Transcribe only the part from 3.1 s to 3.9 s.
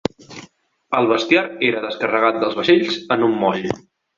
en un moll.